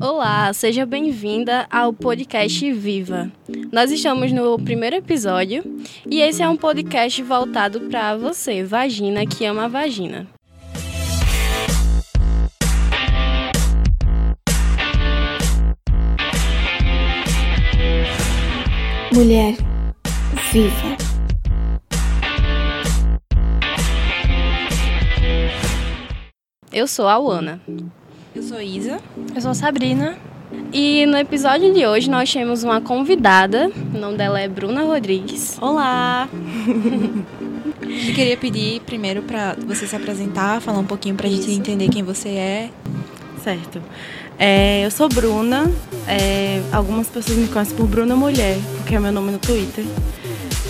[0.00, 3.32] Olá, seja bem-vinda ao podcast Viva.
[3.72, 5.64] Nós estamos no primeiro episódio
[6.08, 10.26] e esse é um podcast voltado para você, vagina que ama a vagina.
[19.12, 19.56] Mulher
[20.52, 21.03] viva.
[26.74, 27.60] Eu sou a Luana.
[28.34, 28.98] Eu sou Isa.
[29.32, 30.18] Eu sou a Sabrina.
[30.72, 35.56] E no episódio de hoje nós temos uma convidada, o nome dela é Bruna Rodrigues.
[35.60, 36.28] Olá!
[37.80, 41.88] Eu queria pedir primeiro para você se apresentar, falar um pouquinho para a gente entender
[41.90, 42.70] quem você é.
[43.44, 43.80] Certo.
[44.36, 45.70] É, eu sou Bruna.
[46.08, 49.84] É, algumas pessoas me conhecem por Bruna Mulher, porque é meu nome no Twitter.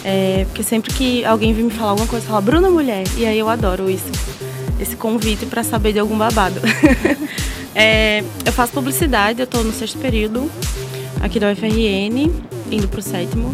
[0.04, 3.04] É, porque sempre que alguém vem me falar alguma coisa, fala Bruna Mulher.
[3.16, 4.43] E aí eu adoro isso.
[4.80, 6.60] Esse convite para saber de algum babado.
[7.76, 10.48] É, eu faço publicidade, eu estou no sexto período
[11.20, 12.30] aqui da UFRN,
[12.70, 13.52] indo pro sétimo.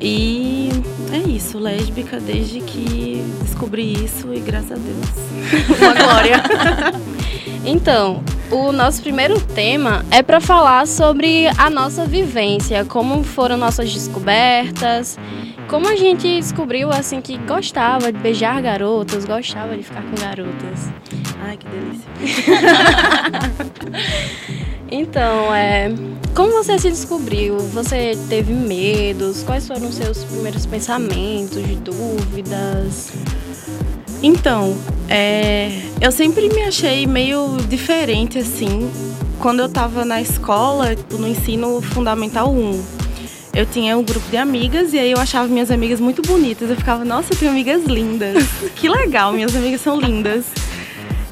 [0.00, 0.70] E
[1.12, 5.78] é isso, lésbica desde que descobri isso e graças a Deus.
[5.80, 6.42] Uma glória.
[7.62, 13.92] Então, o nosso primeiro tema é para falar sobre a nossa vivência, como foram nossas
[13.92, 15.18] descobertas,
[15.68, 20.90] como a gente descobriu assim que gostava de beijar garotas, gostava de ficar com garotas.
[21.42, 22.10] Ai, que delícia.
[24.90, 25.88] então, é,
[26.34, 27.56] como você se descobriu?
[27.58, 29.44] Você teve medos?
[29.44, 33.12] Quais foram os seus primeiros pensamentos, dúvidas?
[34.22, 34.76] Então,
[35.10, 38.88] é, eu sempre me achei meio diferente assim.
[39.40, 42.84] Quando eu tava na escola, no ensino fundamental 1,
[43.52, 46.70] eu tinha um grupo de amigas e aí eu achava minhas amigas muito bonitas.
[46.70, 48.36] Eu ficava, nossa, eu tenho amigas lindas.
[48.76, 50.44] que legal, minhas amigas são lindas.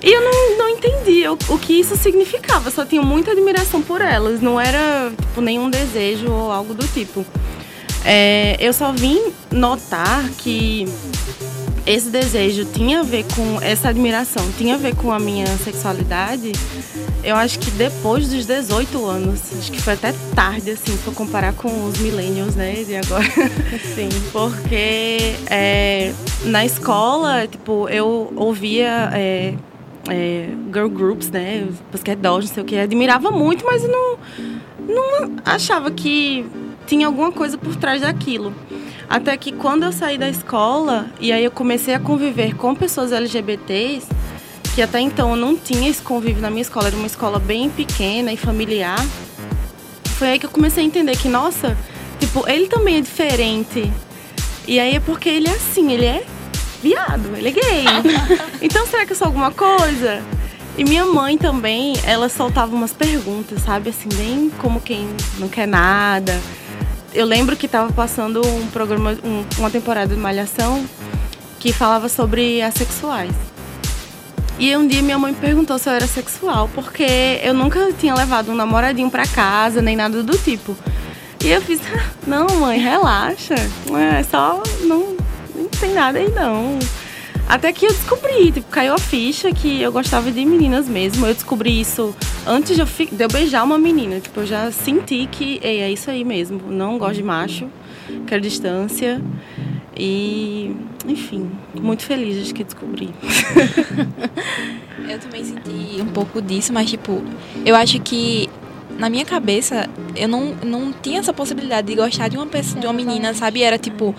[0.02, 4.00] E eu não, não entendia o, o, que isso significava, só tinha muita admiração por
[4.00, 7.24] elas, não era tipo, nenhum desejo ou algo do tipo.
[8.04, 10.86] É, eu só vim notar que
[11.88, 16.52] esse desejo tinha a ver com essa admiração, tinha a ver com a minha sexualidade.
[17.24, 21.14] Eu acho que depois dos 18 anos, acho que foi até tarde, assim, se eu
[21.14, 23.24] comparar com os millennials, né, de agora.
[23.94, 24.10] Sim.
[24.30, 26.12] Porque é,
[26.44, 29.54] na escola, tipo, eu ouvia é,
[30.10, 31.66] é, girl groups, né?
[31.90, 32.76] Basquete dolls, não sei o que.
[32.76, 34.18] Admirava muito, mas não,
[34.78, 36.44] não achava que
[36.86, 38.52] tinha alguma coisa por trás daquilo.
[39.08, 43.10] Até que quando eu saí da escola e aí eu comecei a conviver com pessoas
[43.10, 44.06] LGBTs,
[44.74, 47.70] que até então eu não tinha esse convívio na minha escola, era uma escola bem
[47.70, 49.02] pequena e familiar.
[50.18, 51.76] Foi aí que eu comecei a entender que, nossa,
[52.20, 53.90] tipo, ele também é diferente.
[54.66, 56.26] E aí é porque ele é assim, ele é
[56.82, 57.84] viado, ele é gay.
[58.60, 60.22] então será que eu sou alguma coisa?
[60.76, 63.90] E minha mãe também, ela soltava umas perguntas, sabe?
[63.90, 65.08] Assim, bem como quem
[65.38, 66.38] não quer nada.
[67.12, 70.84] Eu lembro que estava passando um programa, um, uma temporada de Malhação
[71.58, 73.34] que falava sobre assexuais.
[74.58, 78.50] E um dia minha mãe perguntou se eu era sexual, porque eu nunca tinha levado
[78.50, 80.76] um namoradinho para casa, nem nada do tipo.
[81.44, 81.80] E eu fiz,
[82.26, 83.54] não, mãe, relaxa.
[83.54, 85.16] É só não
[85.80, 86.78] tem nada aí não.
[87.48, 91.26] Até que eu descobri, tipo, caiu a ficha que eu gostava de meninas mesmo.
[91.26, 92.14] Eu descobri isso
[92.46, 94.20] antes de eu, de eu beijar uma menina.
[94.20, 96.60] Tipo, eu já senti que ei, é isso aí mesmo.
[96.68, 97.66] Não gosto de macho,
[98.26, 99.22] quero distância.
[99.96, 100.76] E,
[101.06, 103.08] enfim, muito feliz de que descobri.
[105.08, 107.22] eu também senti um pouco disso, mas, tipo,
[107.64, 108.48] eu acho que
[108.98, 112.86] na minha cabeça, eu não, não tinha essa possibilidade de gostar de uma pessoa, de
[112.86, 113.62] uma menina, sabe?
[113.62, 114.14] Era tipo,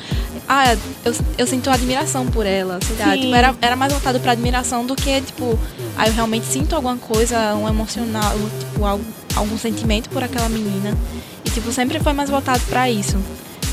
[0.47, 0.73] ah,
[1.03, 3.17] eu, eu sinto admiração por ela, lá.
[3.17, 5.59] Tipo, era, era mais voltado pra admiração do que, tipo,
[5.97, 9.03] ah, eu realmente sinto alguma coisa, um emocional, tipo, algum,
[9.35, 10.97] algum sentimento por aquela menina.
[11.43, 13.17] E, tipo, sempre foi mais voltado para isso.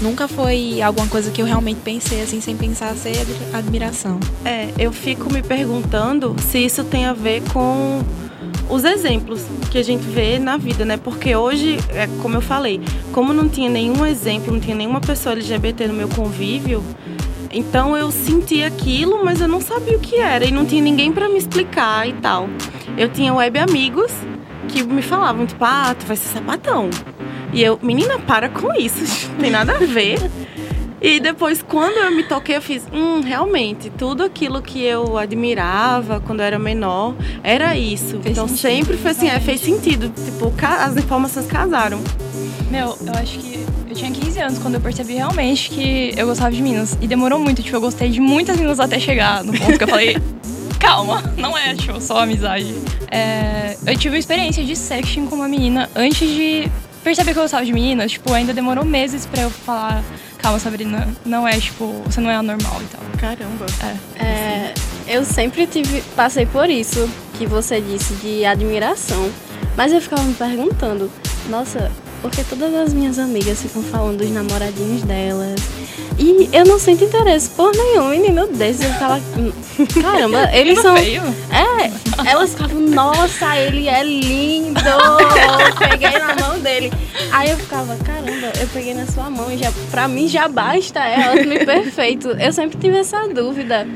[0.02, 3.16] Nunca foi alguma coisa que eu realmente pensei assim, sem pensar ser
[3.52, 4.18] admiração.
[4.44, 8.02] É, eu fico me perguntando se isso tem a ver com
[8.68, 10.96] os exemplos que a gente vê na vida, né?
[10.96, 12.80] Porque hoje, é, como eu falei,
[13.12, 16.82] como não tinha nenhum exemplo, não tinha nenhuma pessoa LGBT no meu convívio,
[17.52, 21.12] então eu senti aquilo, mas eu não sabia o que era e não tinha ninguém
[21.12, 22.48] para me explicar e tal.
[22.98, 24.12] Eu tinha web amigos
[24.68, 26.90] que me falavam, tipo, ah, tu vai ser sapatão.
[27.52, 30.18] E eu, menina, para com isso, não tem nada a ver.
[31.00, 36.20] E depois, quando eu me toquei, eu fiz, hum, realmente, tudo aquilo que eu admirava
[36.20, 38.18] quando eu era menor era isso.
[38.20, 40.12] Fez então sentido, sempre foi assim, é, fez sentido.
[40.24, 42.00] Tipo, as informações casaram.
[42.70, 46.50] Meu, eu acho que eu tinha 15 anos quando eu percebi realmente que eu gostava
[46.50, 46.96] de meninas.
[47.00, 49.88] E demorou muito, tipo, eu gostei de muitas meninas até chegar no ponto que eu
[49.88, 50.16] falei.
[50.78, 52.74] calma, não é tipo, só amizade.
[53.10, 56.70] É, eu tive uma experiência de sexting com uma menina antes de
[57.02, 58.12] perceber que eu gostava de meninas.
[58.12, 60.02] Tipo, ainda demorou meses pra eu falar,
[60.46, 63.00] calma, Sabrina, não é, tipo, você não é anormal e tal.
[63.18, 63.66] Caramba.
[64.16, 64.72] É,
[65.08, 69.28] eu sempre tive, passei por isso que você disse de admiração.
[69.76, 71.10] Mas eu ficava me perguntando,
[71.48, 71.90] nossa,
[72.22, 75.60] porque todas as minhas amigas ficam falando dos namoradinhos delas.
[76.16, 78.84] E eu não sinto interesse por nenhum menino desse.
[78.84, 79.20] Eu ficava,
[80.00, 80.96] caramba, eles são.
[80.96, 81.22] Feio.
[81.50, 84.80] É, elas ficavam, nossa, ele é lindo!
[85.66, 86.92] Eu peguei na mão dele.
[87.32, 91.00] Aí eu ficava, caramba, eu peguei na sua mão e já, pra mim já basta
[91.00, 92.28] ela, me perfeito.
[92.28, 93.86] Eu sempre tive essa dúvida.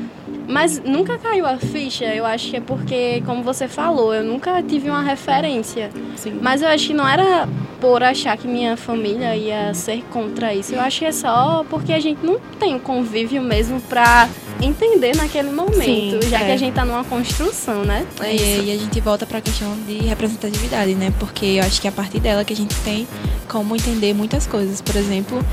[0.47, 4.61] Mas nunca caiu a ficha, eu acho que é porque, como você falou, eu nunca
[4.61, 5.89] tive uma referência.
[6.15, 6.39] Sim.
[6.41, 7.47] Mas eu acho que não era
[7.79, 10.73] por achar que minha família ia ser contra isso.
[10.75, 14.27] Eu acho que é só porque a gente não tem o convívio mesmo pra
[14.61, 16.53] entender naquele momento, Sim, já que é.
[16.53, 18.05] a gente tá numa construção, né?
[18.23, 21.13] E, e a gente volta para a questão de representatividade, né?
[21.19, 23.07] Porque eu acho que é a partir dela que a gente tem
[23.47, 24.81] como entender muitas coisas.
[24.81, 25.43] Por exemplo,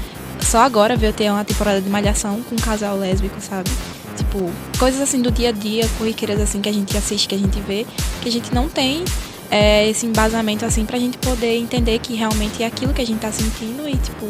[0.41, 3.71] só agora veio ter uma temporada de malhação com um casal lésbico, sabe?
[4.17, 7.39] Tipo, coisas assim do dia a dia, corriqueiras assim que a gente assiste, que a
[7.39, 7.87] gente vê,
[8.21, 9.05] que a gente não tem
[9.51, 13.21] é, esse embasamento assim pra gente poder entender que realmente é aquilo que a gente
[13.21, 14.27] tá sentindo e, tipo,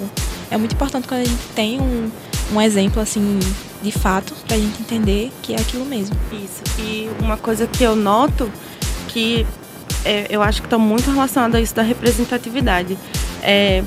[0.50, 2.10] é muito importante quando a gente tem um,
[2.52, 3.38] um exemplo assim
[3.82, 6.16] de fato pra gente entender que é aquilo mesmo.
[6.32, 6.62] Isso.
[6.80, 8.50] E uma coisa que eu noto
[9.08, 9.46] que
[10.04, 12.96] é, eu acho que está muito relacionado a isso da representatividade.
[13.42, 13.82] É,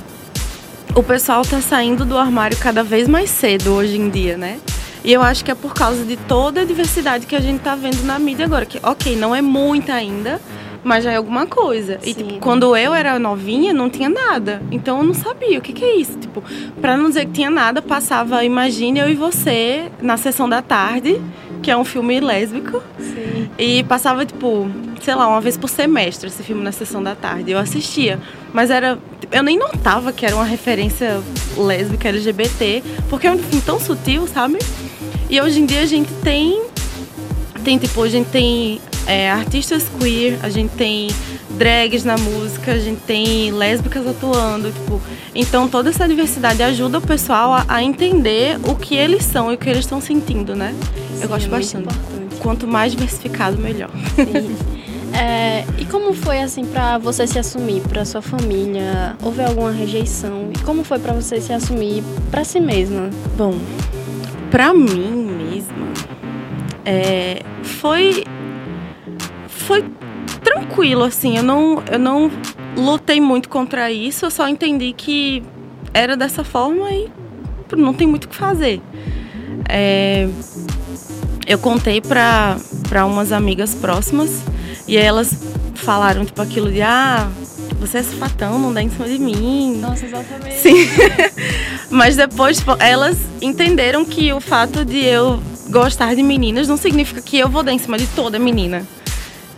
[0.93, 4.59] o pessoal está saindo do armário cada vez mais cedo hoje em dia, né?
[5.03, 7.75] E eu acho que é por causa de toda a diversidade que a gente está
[7.75, 8.65] vendo na mídia agora.
[8.65, 10.39] Que, ok, não é muita ainda,
[10.83, 11.99] mas já é alguma coisa.
[12.01, 12.23] E Sim.
[12.23, 14.61] tipo, quando eu era novinha, não tinha nada.
[14.71, 16.17] Então eu não sabia o que, que é isso.
[16.17, 16.43] Tipo,
[16.79, 21.21] pra não dizer que tinha nada, passava Imagine Eu e Você na sessão da tarde,
[21.61, 22.81] que é um filme lésbico.
[22.99, 23.49] Sim.
[23.57, 24.69] E passava, tipo,
[25.01, 27.51] sei lá, uma vez por semestre esse filme na sessão da tarde.
[27.51, 28.19] Eu assistia.
[28.53, 28.97] Mas era.
[29.31, 31.21] Eu nem notava que era uma referência
[31.57, 34.57] lésbica LGBT, porque é um filme tão sutil, sabe?
[35.29, 36.61] E hoje em dia a gente tem.
[37.63, 41.09] Tem, tipo, a gente tem é, artistas queer, a gente tem
[41.57, 45.01] drags na música, a gente tem lésbicas atuando, tipo.
[45.35, 49.55] Então toda essa diversidade ajuda o pessoal a, a entender o que eles são e
[49.55, 50.73] o que eles estão sentindo, né?
[51.17, 51.83] Sim, Eu gosto é bastante.
[51.83, 52.35] importante.
[52.39, 53.89] Quanto mais diversificado, melhor.
[54.15, 54.55] Sim.
[55.13, 59.17] É, e como foi assim pra você se assumir pra sua família?
[59.21, 60.49] Houve alguma rejeição?
[60.55, 63.09] E como foi pra você se assumir pra si mesma?
[63.37, 63.55] Bom,
[64.49, 65.87] pra mim mesma,
[66.85, 68.23] é, foi
[69.61, 69.83] foi
[70.43, 71.37] tranquilo assim.
[71.37, 72.31] Eu não eu não
[72.75, 74.25] lutei muito contra isso.
[74.25, 75.43] Eu só entendi que
[75.93, 77.09] era dessa forma e
[77.75, 78.81] não tem muito o que fazer.
[79.69, 80.27] É,
[81.47, 82.57] eu contei pra
[82.89, 84.41] para umas amigas próximas
[84.87, 85.33] e elas
[85.75, 87.29] falaram tipo aquilo de ah
[87.79, 89.77] você é sapatão, não dá em cima de mim.
[89.81, 90.55] Nossa, exatamente.
[90.55, 90.87] Sim.
[91.89, 97.21] Mas depois tipo, elas entenderam que o fato de eu gostar de meninas não significa
[97.21, 98.85] que eu vou dar em cima de toda menina.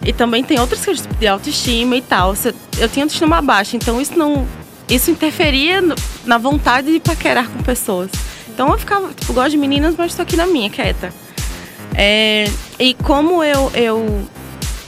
[0.06, 2.34] E também tem outras questões de autoestima e tal.
[2.78, 4.46] Eu tinha autoestima baixa, então isso não.
[4.90, 5.82] Isso interferia
[6.26, 8.12] na vontade de paquerar com pessoas.
[8.54, 11.14] Então eu ficava, tipo, gosto de meninas, mas tô aqui na minha, quieta.
[11.96, 12.46] É,
[12.80, 14.28] e como eu, eu.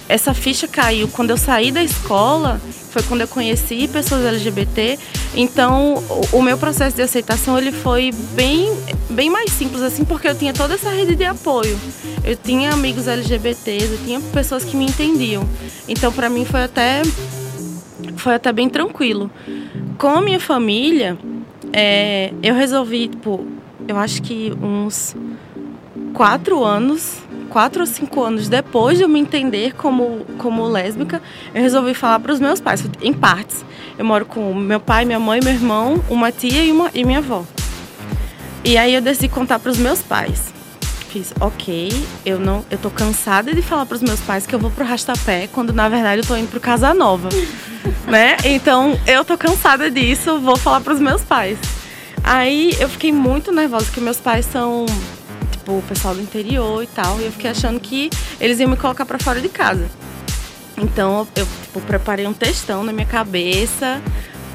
[0.07, 4.99] Essa ficha caiu quando eu saí da escola, foi quando eu conheci pessoas LGBT.
[5.35, 5.95] Então,
[6.31, 8.71] o, meu processo de aceitação ele foi bem,
[9.09, 11.77] bem mais simples, assim, porque eu tinha toda essa rede de apoio.
[12.23, 15.47] Eu tinha amigos LGBTs, eu tinha pessoas que me entendiam.
[15.87, 17.01] Então, para mim foi até
[18.17, 19.29] foi até bem tranquilo.
[19.97, 21.17] Com a minha família,
[21.73, 23.45] é, eu resolvi, tipo,
[23.87, 25.15] eu acho que uns
[26.13, 27.17] quatro anos,
[27.55, 31.21] quatro ou cinco anos depois de eu me entender como, como lésbica,
[31.53, 33.63] eu resolvi falar para os meus pais, em partes.
[33.97, 37.19] Eu moro com meu pai, minha mãe, meu irmão, uma tia e, uma, e minha
[37.19, 37.45] avó.
[38.61, 40.53] E aí eu decidi contar para os meus pais.
[41.07, 41.93] Fiz, ok,
[42.25, 44.83] eu não, eu tô cansada de falar para os meus pais que eu vou pro
[44.83, 47.29] Rastapé, quando na verdade eu tô indo pro Casa Nova,
[48.05, 48.35] né?
[48.43, 51.57] Então eu tô cansada disso, vou falar para os meus pais.
[52.21, 54.85] Aí eu fiquei muito nervosa, porque meus pais são
[55.65, 57.19] tipo, o pessoal do interior e tal.
[57.19, 59.89] E eu fiquei achando que eles iam me colocar pra fora de casa.
[60.77, 64.01] Então eu tipo, preparei um textão na minha cabeça,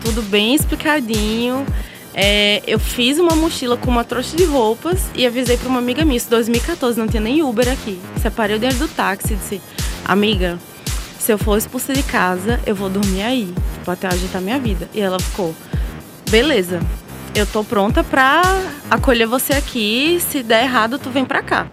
[0.03, 1.67] tudo bem explicadinho.
[2.13, 6.05] É, eu fiz uma mochila com uma trouxa de roupas e avisei pra uma amiga
[6.05, 8.01] minha, isso em 2014, não tinha nem Uber aqui.
[8.21, 9.61] Separei o dinheiro do táxi e disse,
[10.05, 10.59] amiga,
[11.19, 14.91] se eu for expulsa de casa, eu vou dormir aí, tipo, até ajeitar minha vida.
[14.93, 15.55] E ela ficou,
[16.29, 16.81] beleza,
[17.35, 18.43] eu tô pronta pra
[18.91, 20.19] acolher você aqui.
[20.21, 21.67] Se der errado, tu vem pra cá.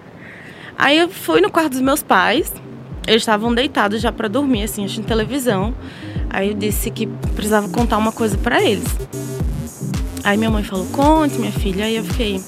[0.78, 2.54] Aí eu fui no quarto dos meus pais,
[3.08, 5.74] eles estavam deitados já para dormir, assim, assistindo televisão.
[6.30, 8.86] Aí eu disse que precisava contar uma coisa para eles.
[10.24, 11.86] Aí minha mãe falou: Conte, minha filha.
[11.86, 12.42] Aí eu fiquei.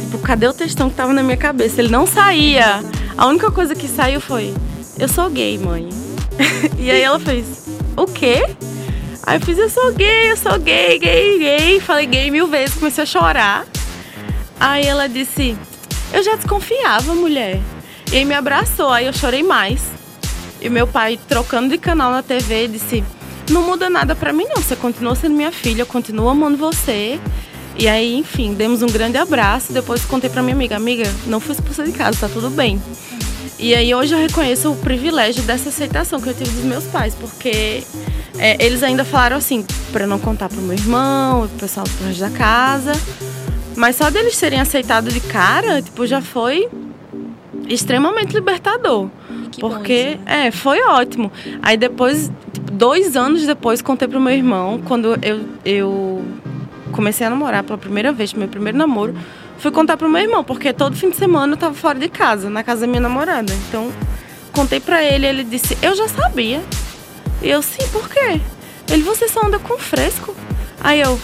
[0.00, 1.80] Tipo, cadê o textão que tava na minha cabeça?
[1.80, 2.82] Ele não saía.
[3.16, 4.54] A única coisa que saiu foi:
[4.98, 5.88] Eu sou gay, mãe.
[6.78, 8.44] e aí ela fez: O quê?
[9.22, 11.80] Aí eu fiz: Eu sou gay, eu sou gay, gay, gay.
[11.80, 13.66] Falei gay mil vezes, comecei a chorar.
[14.58, 15.56] Aí ela disse:
[16.12, 17.60] Eu já desconfiava, mulher.
[18.12, 19.82] E aí me abraçou, aí eu chorei mais.
[20.60, 23.04] E meu pai, trocando de canal na TV, disse:
[23.50, 24.62] Não muda nada pra mim, não.
[24.62, 27.20] Você continua sendo minha filha, eu continuo amando você.
[27.78, 29.72] E aí, enfim, demos um grande abraço.
[29.72, 32.82] Depois contei pra minha amiga: Amiga, não fui expulsa de casa, tá tudo bem.
[33.58, 37.14] E aí hoje eu reconheço o privilégio dessa aceitação que eu tive dos meus pais,
[37.16, 37.82] porque
[38.38, 42.20] é, eles ainda falaram assim, para não contar pro meu irmão, pro pessoal do resto
[42.20, 42.92] da casa.
[43.76, 46.68] Mas só deles serem aceitados de cara, tipo, já foi
[47.68, 49.08] extremamente libertador.
[49.50, 51.32] Que porque, bom isso, é, foi ótimo.
[51.60, 56.24] Aí depois, tipo, dois anos depois, contei pro meu irmão, quando eu, eu
[56.92, 59.16] comecei a namorar pela primeira vez, meu primeiro namoro,
[59.58, 62.48] fui contar pro meu irmão, porque todo fim de semana eu tava fora de casa,
[62.48, 63.52] na casa da minha namorada.
[63.68, 63.92] Então,
[64.52, 66.62] contei pra ele, ele disse, eu já sabia.
[67.42, 68.40] E eu, sim, por quê?
[68.90, 70.34] Ele, você só anda com fresco?
[70.80, 71.18] Aí eu,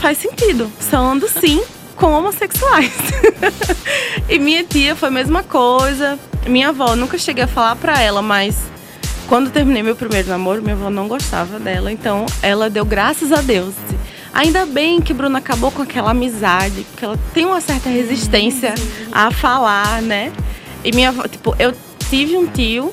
[0.00, 1.62] faz sentido, só ando sim
[1.96, 2.92] com homossexuais.
[4.28, 6.18] e minha tia foi a mesma coisa.
[6.46, 8.56] Minha avó, nunca cheguei a falar pra ela, mas
[9.28, 13.40] quando terminei meu primeiro namoro, minha avó não gostava dela, então ela deu graças a
[13.40, 13.74] Deus.
[14.34, 18.74] Ainda bem que Bruna acabou com aquela amizade, porque ela tem uma certa resistência
[19.12, 20.32] a falar, né?
[20.82, 21.72] E minha avó, tipo, eu
[22.10, 22.92] tive um tio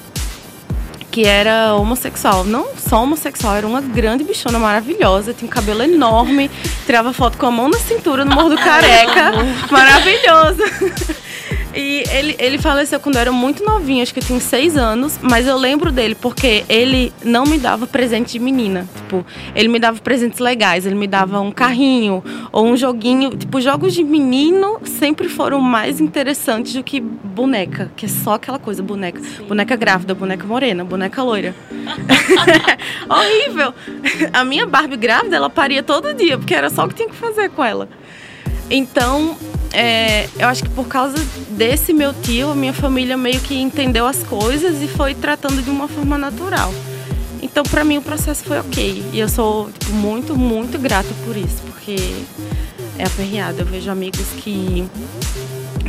[1.09, 2.43] que era homossexual.
[2.43, 6.49] Não só homossexual, era uma grande bichona maravilhosa, tinha um cabelo enorme,
[6.85, 9.31] tirava foto com a mão na cintura no Morro do Careca.
[9.69, 10.63] Maravilhoso.
[11.73, 15.17] E ele, ele faleceu quando eu era muito novinha, acho que eu tinha seis anos,
[15.21, 18.87] mas eu lembro dele porque ele não me dava presente de menina.
[18.95, 19.25] Tipo,
[19.55, 23.31] ele me dava presentes legais, ele me dava um carrinho ou um joguinho.
[23.31, 28.59] Tipo, jogos de menino sempre foram mais interessantes do que boneca, que é só aquela
[28.59, 29.21] coisa, boneca.
[29.47, 31.55] Boneca grávida, boneca morena, boneca loira.
[33.09, 33.73] Horrível!
[34.33, 37.15] A minha Barbie grávida, ela paria todo dia, porque era só o que tinha que
[37.15, 37.87] fazer com ela.
[38.69, 39.35] Então,
[39.73, 41.17] é, eu acho que por causa
[41.51, 45.69] desse meu tio, a minha família meio que entendeu as coisas e foi tratando de
[45.69, 46.73] uma forma natural.
[47.41, 49.03] Então, para mim, o processo foi ok.
[49.11, 51.95] E eu sou tipo, muito, muito grata por isso, porque
[52.97, 53.59] é aperreado.
[53.59, 54.87] Eu vejo amigos que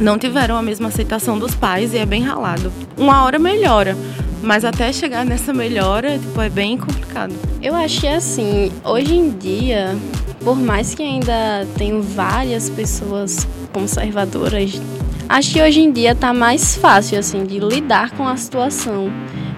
[0.01, 2.73] não tiveram a mesma aceitação dos pais e é bem ralado.
[2.97, 3.97] Uma hora melhora,
[4.43, 7.35] mas até chegar nessa melhora, tipo, é bem complicado.
[7.61, 9.97] Eu acho que assim, hoje em dia,
[10.43, 14.81] por mais que ainda tenham várias pessoas conservadoras,
[15.29, 19.11] acho que hoje em dia tá mais fácil assim de lidar com a situação.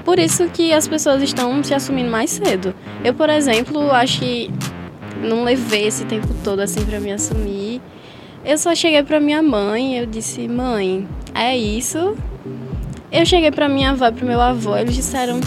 [0.05, 2.75] Por isso que as pessoas estão se assumindo mais cedo.
[3.03, 4.51] Eu, por exemplo, acho que
[5.23, 7.81] não levei esse tempo todo assim para me assumir.
[8.45, 12.15] Eu só cheguei para minha mãe, eu disse: "Mãe, é isso".
[13.11, 15.41] Eu cheguei para minha avó pro meu avô, eles disseram: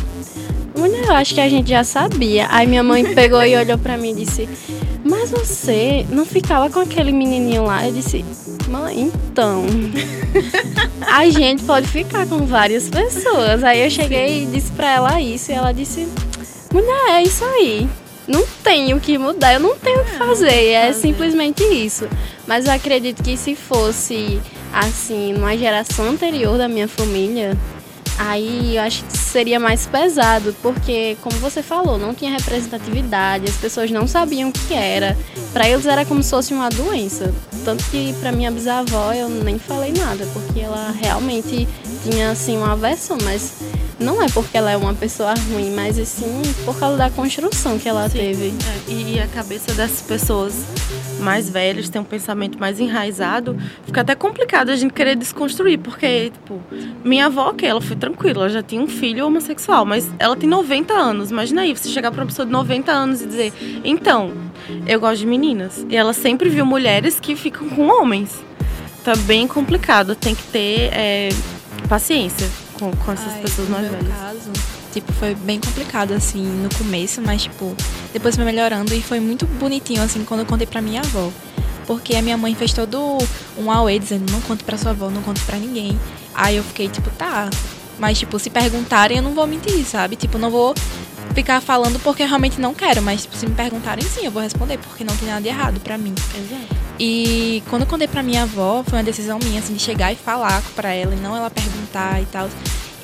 [0.77, 2.47] Mulher, eu acho que a gente já sabia.
[2.49, 4.47] Aí minha mãe pegou e olhou pra mim e disse:
[5.03, 7.85] Mas você não ficava com aquele menininho lá?
[7.85, 8.23] Eu disse:
[8.67, 9.65] Mãe, então.
[11.07, 13.63] a gente pode ficar com várias pessoas.
[13.63, 15.51] Aí eu cheguei e disse pra ela isso.
[15.51, 16.07] E ela disse:
[16.71, 17.89] Mulher, é isso aí.
[18.27, 20.71] Não tenho o que mudar, eu não tenho o que fazer.
[20.71, 22.07] É simplesmente isso.
[22.45, 24.41] Mas eu acredito que se fosse
[24.73, 27.57] assim, numa geração anterior da minha família,
[28.17, 33.55] Aí eu acho que seria mais pesado, porque, como você falou, não tinha representatividade, as
[33.55, 35.15] pessoas não sabiam o que era.
[35.53, 37.33] Para eles era como se fosse uma doença.
[37.63, 41.67] Tanto que para minha bisavó eu nem falei nada, porque ela realmente
[42.03, 43.53] tinha assim uma aversão, mas
[43.99, 47.89] não é porque ela é uma pessoa ruim, mas sim por causa da construção que
[47.89, 48.53] ela Sim, teve.
[48.87, 50.53] é, e a cabeça dessas pessoas
[51.19, 56.31] mais velhas tem um pensamento mais enraizado, fica até complicado a gente querer desconstruir, porque,
[56.31, 56.61] tipo,
[57.03, 60.49] minha avó, que ela foi tranquila, ela já tinha um filho homossexual, mas ela tem
[60.49, 61.31] 90 anos.
[61.31, 64.31] Imagina aí, você chegar pra uma pessoa de 90 anos e dizer, então,
[64.85, 65.85] eu gosto de meninas.
[65.89, 68.43] E ela sempre viu mulheres que ficam com homens.
[69.03, 71.29] Tá bem complicado, tem que ter é,
[71.87, 74.07] paciência com, com essas Ai, pessoas mais velhas.
[74.07, 74.51] caso,
[74.91, 77.75] tipo, foi bem complicado, assim, no começo, mas, tipo,
[78.13, 81.31] depois foi melhorando e foi muito bonitinho, assim, quando eu contei pra minha avó.
[81.85, 83.17] Porque a minha mãe fez todo
[83.57, 85.97] um auê dizendo, não conte pra sua avó, não conte pra ninguém.
[86.33, 87.49] Aí eu fiquei, tipo, tá.
[87.97, 90.15] Mas, tipo, se perguntarem, eu não vou mentir, sabe?
[90.15, 90.75] Tipo, não vou
[91.33, 94.41] ficar falando porque eu realmente não quero, mas tipo, se me perguntarem sim, eu vou
[94.41, 96.13] responder, porque não tem nada de errado pra mim.
[96.35, 96.75] Exato.
[96.99, 100.15] E quando eu contei pra minha avó, foi uma decisão minha, assim, de chegar e
[100.15, 102.49] falar pra ela, e não ela perguntar e tal.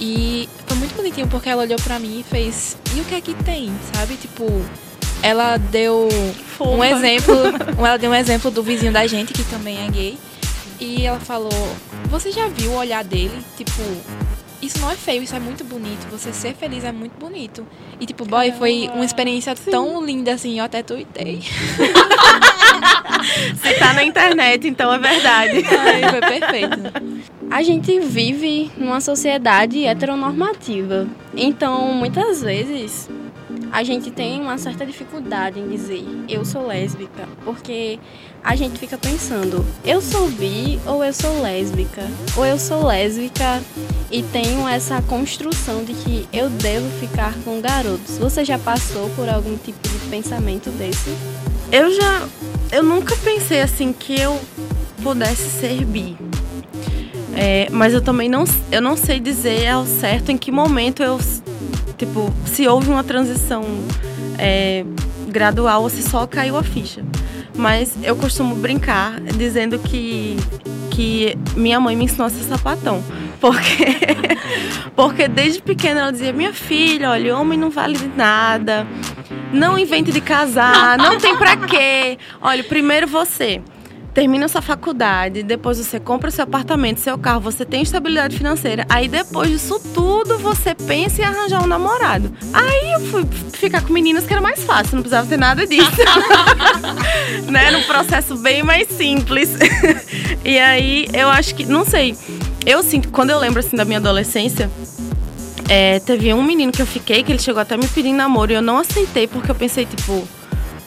[0.05, 3.21] E foi muito bonitinho, porque ela olhou pra mim e fez, e o que é
[3.21, 4.17] que tem, sabe?
[4.17, 4.45] Tipo,
[5.21, 6.09] ela deu
[6.59, 7.33] um exemplo,
[7.79, 10.17] ela deu um exemplo do vizinho da gente, que também é gay.
[10.77, 11.49] E ela falou,
[12.09, 13.41] você já viu o olhar dele?
[13.55, 13.81] Tipo,
[14.61, 16.05] isso não é feio, isso é muito bonito.
[16.11, 17.65] Você ser feliz é muito bonito.
[17.97, 21.43] E tipo, boy, foi uma experiência tão linda assim, eu até tuitei.
[23.61, 25.63] Se tá na internet, então é verdade.
[25.67, 26.79] Ai, foi perfeito.
[27.49, 31.07] A gente vive numa sociedade heteronormativa.
[31.35, 33.09] Então, muitas vezes,
[33.71, 37.99] a gente tem uma certa dificuldade em dizer eu sou lésbica, porque
[38.43, 42.03] a gente fica pensando, eu sou bi ou eu sou lésbica?
[42.35, 43.63] Ou eu sou lésbica
[44.11, 48.17] e tenho essa construção de que eu devo ficar com garotos.
[48.17, 51.09] Você já passou por algum tipo de pensamento desse?
[51.71, 52.27] Eu já.
[52.73, 54.41] Eu nunca pensei assim que eu
[55.03, 56.17] pudesse ser bi.
[57.35, 61.19] É, mas eu também não, eu não sei dizer ao certo em que momento eu.
[61.99, 63.63] Tipo, se houve uma transição
[64.39, 64.83] é,
[65.27, 67.05] gradual ou se só caiu a ficha.
[67.55, 70.35] Mas eu costumo brincar dizendo que,
[70.89, 73.03] que minha mãe me ensinou a ser sapatão.
[73.43, 73.85] Porque,
[74.95, 78.87] porque desde pequena ela dizia: Minha filha, olha, homem não vale nada.
[79.53, 82.17] Não invente de casar, não tem pra quê.
[82.41, 83.61] Olha, primeiro você
[84.13, 88.85] termina sua faculdade, depois você compra seu apartamento, seu carro, você tem estabilidade financeira.
[88.87, 92.31] Aí depois disso tudo, você pensa em arranjar um namorado.
[92.53, 95.91] Aí eu fui ficar com meninas que era mais fácil, não precisava ter nada disso.
[97.49, 97.67] né?
[97.67, 99.49] Era um processo bem mais simples.
[100.45, 102.15] e aí eu acho que, não sei,
[102.65, 104.69] eu sinto, quando eu lembro assim da minha adolescência,
[105.69, 108.55] é, teve um menino que eu fiquei que ele chegou até me pedindo namoro e
[108.55, 110.27] eu não aceitei porque eu pensei, tipo,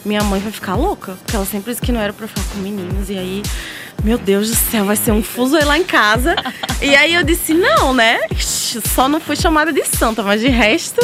[0.05, 1.13] minha mãe vai ficar louca.
[1.13, 3.09] Porque ela sempre disse que não era pra ficar com meninos.
[3.09, 3.43] E aí,
[4.03, 6.35] meu Deus do céu, vai ser um fuso lá em casa.
[6.81, 8.19] e aí eu disse, não, né?
[8.39, 11.01] Só não fui chamada de santa, mas de resto.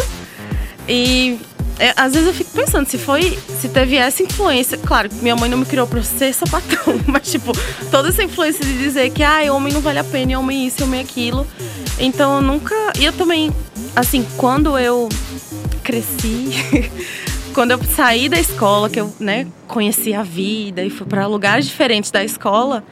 [0.87, 1.39] E
[1.79, 3.37] é, às vezes eu fico pensando, se foi.
[3.59, 4.77] Se teve essa influência.
[4.77, 7.51] Claro, minha mãe não me criou pra ser sapatão, mas tipo,
[7.89, 11.01] toda essa influência de dizer que ah, homem não vale a pena, homem isso, homem
[11.01, 11.47] aquilo.
[11.99, 12.75] Então eu nunca.
[12.99, 13.51] E eu também,
[13.95, 15.09] assim, quando eu
[15.83, 16.49] cresci.
[17.53, 21.67] quando eu saí da escola, que eu né, conheci a vida e fui para lugares
[21.67, 22.83] diferentes da escola,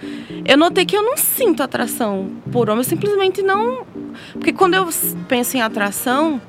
[0.46, 3.86] eu notei que eu não sinto atração por homem, eu simplesmente não.
[4.34, 4.88] Porque quando eu
[5.28, 6.40] penso em atração,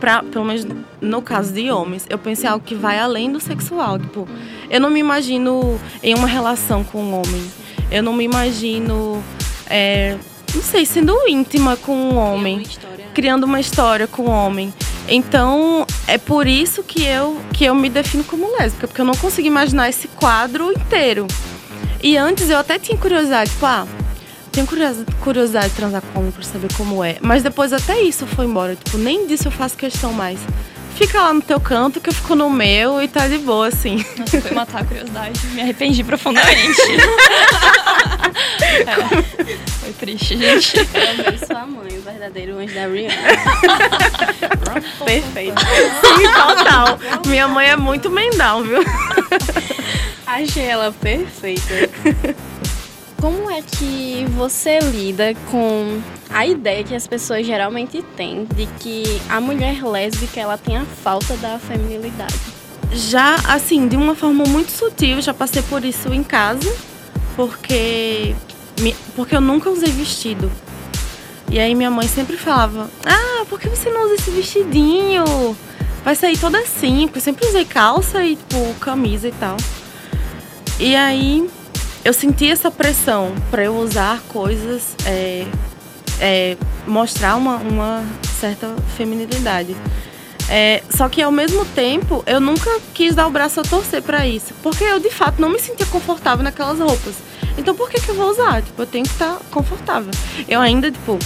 [0.00, 0.66] pra, pelo menos
[1.00, 3.98] no caso de homens, eu penso em algo que vai além do sexual.
[3.98, 4.28] Tipo,
[4.70, 7.50] eu não me imagino em uma relação com um homem.
[7.90, 9.22] Eu não me imagino,
[9.68, 10.16] é,
[10.56, 12.66] não sei, sendo íntima com um homem.
[13.12, 14.72] Criando uma história com um homem.
[15.06, 19.14] Então, é por isso que eu, que eu me defino como lésbica, porque eu não
[19.14, 21.26] consigo imaginar esse quadro inteiro.
[22.02, 23.86] E antes eu até tinha curiosidade, tipo, ah,
[24.50, 24.66] tenho
[25.20, 27.18] curiosidade de transar com homem pra saber como é.
[27.20, 28.74] Mas depois até isso foi embora.
[28.74, 30.38] Tipo, nem disso eu faço questão mais.
[30.96, 34.02] Fica lá no teu canto que eu fico no meu e tá de boa, assim.
[34.16, 35.46] Nossa, foi matar a curiosidade.
[35.48, 36.80] Me arrependi profundamente.
[38.86, 39.22] é,
[39.80, 40.78] foi triste, gente.
[40.78, 43.14] Eu amei sua mãe, o verdadeiro anjo da Rihanna.
[45.04, 45.60] Perfeito.
[45.60, 46.98] Sim, total.
[47.26, 48.82] Minha mãe é muito mendal, viu?
[50.26, 51.90] Achei ela perfeita.
[53.26, 59.02] Como é que você lida com a ideia que as pessoas geralmente têm de que
[59.28, 62.38] a mulher lésbica ela tem a falta da feminilidade?
[62.92, 66.72] Já, assim, de uma forma muito sutil, já passei por isso em casa,
[67.34, 68.32] porque,
[69.16, 70.48] porque eu nunca usei vestido.
[71.50, 75.56] E aí minha mãe sempre falava: Ah, por que você não usa esse vestidinho?
[76.04, 79.56] Vai sair toda assim, porque eu sempre usei calça e, tipo, camisa e tal.
[80.78, 81.50] E aí
[82.06, 85.44] eu senti essa pressão para eu usar coisas, é,
[86.20, 88.04] é, mostrar uma, uma,
[88.38, 89.76] certa feminilidade.
[90.48, 94.24] É, só que ao mesmo tempo eu nunca quis dar o braço a torcer para
[94.24, 97.16] isso, porque eu de fato não me sentia confortável naquelas roupas.
[97.58, 98.62] Então por que, que eu vou usar?
[98.62, 100.12] Tipo, eu tenho que estar confortável.
[100.46, 101.18] Eu ainda, tipo,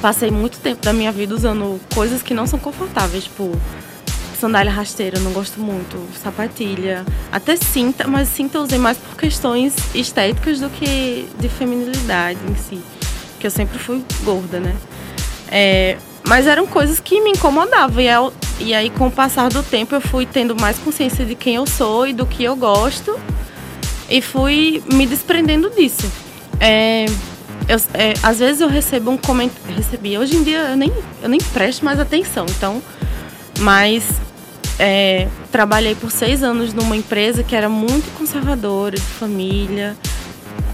[0.00, 3.54] passei muito tempo da minha vida usando coisas que não são confortáveis, tipo,
[4.42, 5.96] sandália rasteira, eu não gosto muito.
[6.20, 7.06] Sapatilha.
[7.30, 12.56] Até cinta, mas cinta eu usei mais por questões estéticas do que de feminilidade em
[12.56, 12.80] si.
[13.38, 14.74] Que eu sempre fui gorda, né?
[15.48, 18.02] É, mas eram coisas que me incomodavam.
[18.02, 21.36] E, eu, e aí, com o passar do tempo, eu fui tendo mais consciência de
[21.36, 23.16] quem eu sou e do que eu gosto.
[24.10, 26.10] E fui me desprendendo disso.
[26.58, 27.06] É,
[27.68, 29.76] eu, é, às vezes eu recebo um comentário.
[29.76, 30.18] Recebi.
[30.18, 32.44] Hoje em dia eu nem, eu nem presto mais atenção.
[32.48, 32.82] Então
[33.60, 34.04] Mas
[34.84, 39.96] é, trabalhei por seis anos numa empresa que era muito conservadora, de família,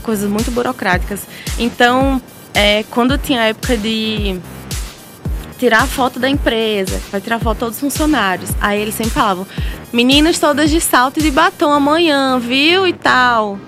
[0.03, 1.27] coisas muito burocráticas.
[1.59, 2.19] Então,
[2.55, 4.41] é, quando tinha a época de
[5.59, 8.51] tirar a foto da empresa, vai tirar foto de todos os funcionários.
[8.63, 9.47] Aí eles sempre falavam,
[9.93, 12.87] meninas todas de salto e de batom amanhã, viu?
[12.87, 13.59] E tal.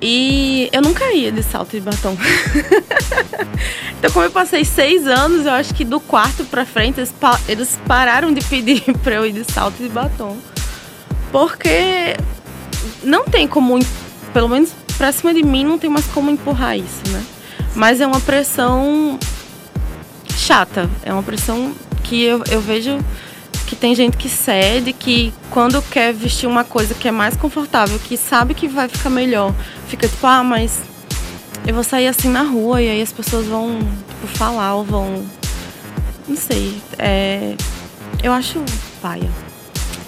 [0.00, 2.16] E eu nunca ia de salto de batom.
[3.98, 7.38] então, como eu passei seis anos, eu acho que do quarto pra frente eles, pa
[7.48, 10.36] eles pararam de pedir pra eu ir de salto de batom.
[11.32, 12.16] Porque
[13.02, 13.78] não tem como,
[14.32, 17.24] pelo menos pra cima de mim, não tem mais como empurrar isso, né?
[17.74, 19.18] Mas é uma pressão
[20.36, 20.88] chata.
[21.02, 22.98] É uma pressão que eu, eu vejo
[23.80, 28.16] tem gente que cede, que quando quer vestir uma coisa que é mais confortável, que
[28.16, 29.54] sabe que vai ficar melhor,
[29.86, 30.80] fica tipo, ah, mas
[31.66, 35.24] eu vou sair assim na rua e aí as pessoas vão tipo, falar ou vão.
[36.26, 36.74] Não sei.
[36.98, 37.54] É,
[38.22, 38.62] eu acho
[39.00, 39.30] paia.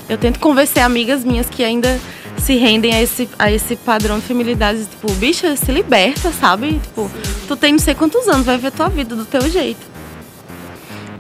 [0.09, 2.01] Eu tento convencer amigas minhas que ainda
[2.39, 4.85] se rendem a esse, a esse padrão de feminilidade.
[4.87, 6.81] Tipo, bicha, se liberta, sabe?
[6.81, 7.11] Tipo,
[7.47, 9.90] tu tem não sei quantos anos, vai ver tua vida do teu jeito.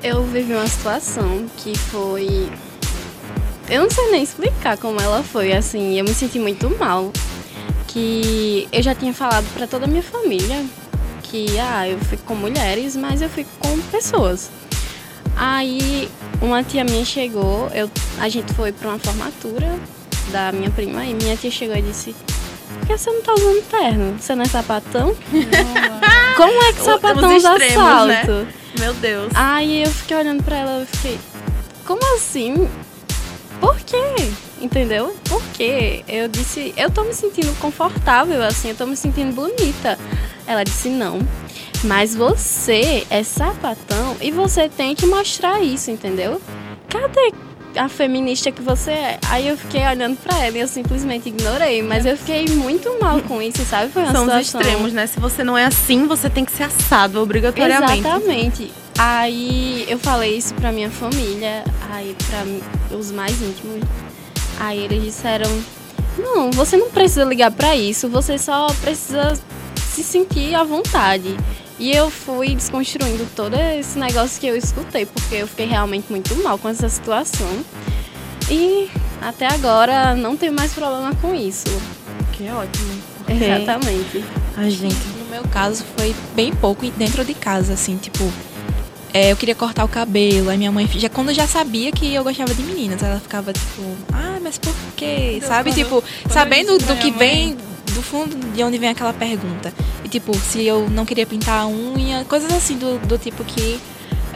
[0.02, 2.50] Eu vivi uma situação que foi.
[3.68, 7.12] Eu não sei nem explicar como ela foi, assim, eu me senti muito mal.
[7.86, 10.64] Que eu já tinha falado para toda a minha família
[11.24, 14.50] que, ah, eu fico com mulheres, mas eu fico com pessoas.
[15.36, 16.08] Aí
[16.40, 19.78] uma tia minha chegou, eu, a gente foi para uma formatura
[20.32, 22.14] da minha prima e minha tia chegou e disse:
[22.78, 24.18] Por que você não tá usando terno?
[24.18, 25.14] Você não é sapatão?
[26.36, 27.70] Como é que sapatão usa né?
[27.70, 28.32] salto?
[28.32, 28.54] Né?
[28.80, 29.30] Meu Deus.
[29.34, 31.18] Aí eu fiquei olhando pra ela e fiquei,
[31.86, 32.66] como assim?
[33.60, 34.32] Por quê?
[34.58, 35.14] Entendeu?
[35.28, 36.02] Por quê?
[36.08, 39.98] Eu disse, eu tô me sentindo confortável, assim, eu tô me sentindo bonita.
[40.46, 41.18] Ela disse, não.
[41.84, 46.40] Mas você é sapatão e você tem que mostrar isso, entendeu?
[46.88, 47.32] Cadê
[47.76, 49.18] a feminista que você é.
[49.28, 51.82] Aí eu fiquei olhando pra ela e eu simplesmente ignorei.
[51.82, 53.92] Mas eu fiquei muito mal com isso, sabe?
[53.92, 54.60] Foi uma São situação...
[54.60, 55.06] os extremos, né?
[55.06, 58.00] Se você não é assim, você tem que ser assado obrigatoriamente.
[58.00, 58.72] Exatamente.
[58.98, 63.82] Aí eu falei isso pra minha família, aí pra os mais íntimos.
[64.58, 65.50] Aí eles disseram:
[66.18, 69.40] Não, você não precisa ligar pra isso, você só precisa
[69.94, 71.36] se sentir à vontade.
[71.80, 76.36] E eu fui desconstruindo todo esse negócio que eu escutei, porque eu fiquei realmente muito
[76.42, 77.48] mal com essa situação.
[78.50, 78.90] E
[79.22, 81.68] até agora não tenho mais problema com isso.
[82.32, 83.02] Que é ótimo.
[83.26, 84.22] Exatamente.
[84.58, 84.94] A gente.
[85.18, 88.30] No meu caso foi bem pouco dentro de casa, assim, tipo.
[89.14, 92.22] É, eu queria cortar o cabelo, aí minha mãe, já, quando já sabia que eu
[92.22, 95.38] gostava de meninas, ela ficava tipo, ah, mas por quê?
[95.40, 95.70] Deus, Sabe?
[95.70, 97.56] Quando, tipo, quando sabendo do que vem
[97.90, 99.72] do fundo de onde vem aquela pergunta.
[100.04, 103.80] E tipo, se eu não queria pintar a unha, coisas assim do, do tipo que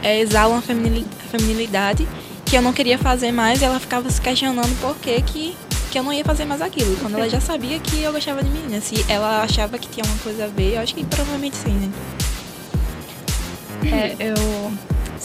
[0.03, 2.07] é, exalam a feminilidade,
[2.45, 5.55] que eu não queria fazer mais, e ela ficava se questionando por que, que,
[5.91, 6.95] que eu não ia fazer mais aquilo.
[6.97, 8.83] Quando ela já sabia que eu gostava de meninas.
[8.83, 11.91] Se ela achava que tinha uma coisa a ver, eu acho que provavelmente sim, né?
[13.91, 14.35] É, eu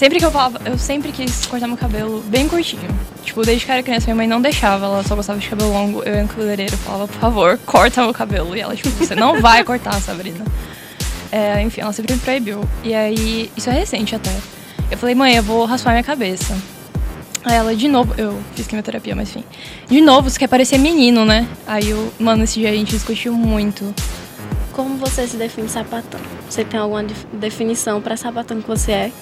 [0.00, 2.88] Sempre que eu falava, eu sempre quis cortar meu cabelo bem curtinho.
[3.22, 5.70] Tipo, desde que eu era criança, minha mãe não deixava, ela só gostava de cabelo
[5.70, 6.02] longo.
[6.04, 8.56] Eu ia no cabeleireiro e falava, por favor, corta meu cabelo.
[8.56, 10.42] E ela, tipo, você não vai cortar, Sabrina.
[11.30, 12.66] É, enfim, ela sempre me proibiu.
[12.82, 14.34] E aí, isso é recente até.
[14.90, 16.56] Eu falei, mãe, eu vou raspar minha cabeça.
[17.44, 19.44] Aí ela, de novo, eu fiz quimioterapia, mas enfim.
[19.86, 21.46] De novo, você quer parecer menino, né?
[21.66, 23.94] Aí, eu, mano, esse dia a gente discutiu muito.
[24.72, 26.20] Como você se define sapatão?
[26.48, 29.12] Você tem alguma definição para sapatão que você é?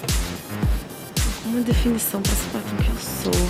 [1.49, 3.47] Uma definição para sapatão que eu sou.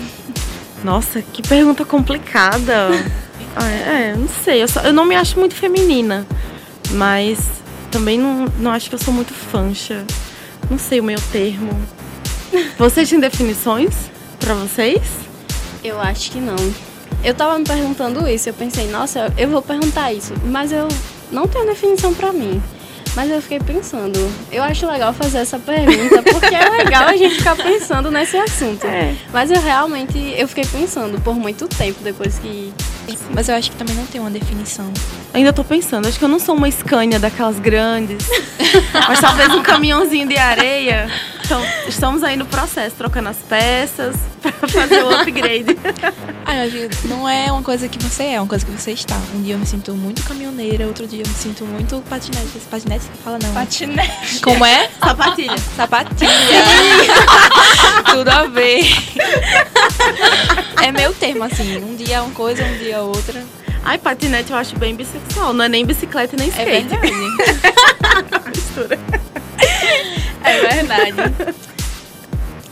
[0.82, 2.88] Nossa, que pergunta complicada.
[3.54, 4.62] ah, é, não sei.
[4.62, 6.26] Eu, só, eu não me acho muito feminina.
[6.92, 7.38] Mas
[7.90, 10.06] também não, não acho que eu sou muito fancha.
[10.70, 11.78] Não sei o meu termo.
[12.78, 13.94] Vocês têm definições
[14.40, 15.02] para vocês?
[15.82, 16.56] Eu acho que não.
[17.22, 20.88] Eu tava me perguntando isso, eu pensei, nossa, eu vou perguntar isso, mas eu
[21.32, 22.62] não tenho definição para mim.
[23.14, 24.18] Mas eu fiquei pensando,
[24.50, 28.84] eu acho legal fazer essa pergunta, porque é legal a gente ficar pensando nesse assunto.
[28.86, 29.14] É.
[29.32, 32.72] Mas eu realmente, eu fiquei pensando por muito tempo depois que...
[33.32, 34.90] Mas eu acho que também não tem uma definição.
[35.32, 38.26] Ainda tô pensando, acho que eu não sou uma Scania daquelas grandes,
[38.92, 41.08] mas talvez um caminhãozinho de areia.
[41.44, 45.76] Então, estamos aí no processo, trocando as peças para fazer o upgrade.
[46.46, 49.14] ah, não é uma coisa que você é, é uma coisa que você está.
[49.34, 52.58] Um dia eu me sinto muito caminhoneira, outro dia eu me sinto muito patinete.
[52.70, 53.52] Patinete que fala não.
[53.52, 54.40] Patinete.
[54.40, 54.88] Como é?
[54.98, 55.58] Sapatilha.
[55.76, 56.30] Sapatilha.
[58.10, 58.84] Tudo a ver.
[60.82, 61.76] é meu termo, assim.
[61.76, 63.44] Um dia uma coisa, um dia outra.
[63.84, 65.52] Ai, patinete eu acho bem bissexual.
[65.52, 66.70] Não é nem bicicleta nem skate.
[66.70, 67.12] É verdade.
[68.48, 68.98] Mistura.
[70.44, 71.54] É verdade.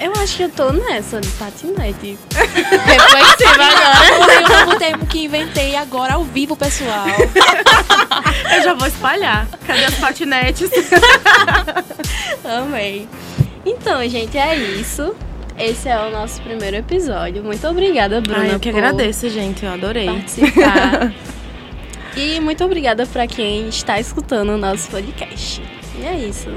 [0.02, 2.18] Eu acho que eu tô nessa de patinete.
[2.34, 3.54] Reflexiva
[4.10, 4.44] agora.
[4.44, 7.06] O novo termo que inventei agora ao vivo, pessoal.
[8.52, 9.46] Eu já vou espalhar.
[9.64, 10.68] Cadê as patinetes?
[12.44, 13.08] Amei.
[13.64, 15.14] Então, gente, é isso.
[15.56, 17.44] Esse é o nosso primeiro episódio.
[17.44, 18.40] Muito obrigada, Bruna.
[18.40, 19.64] Ai, eu que agradeço, gente.
[19.64, 20.06] Eu adorei.
[20.06, 21.12] participar.
[22.16, 25.62] e muito obrigada para quem está escutando o nosso podcast.
[25.96, 26.48] E é isso.